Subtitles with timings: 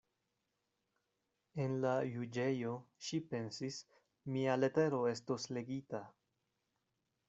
[1.65, 2.73] En la juĝejo,
[3.09, 3.79] ŝi pensis,
[4.35, 6.07] mia letero estos legita.